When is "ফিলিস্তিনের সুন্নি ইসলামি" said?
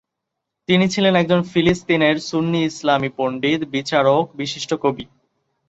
1.43-3.09